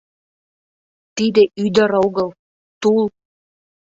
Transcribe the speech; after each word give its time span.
Тиде 1.15 1.43
ӱдыр 1.63 1.91
огыл— 2.05 2.29
тул. 2.81 3.03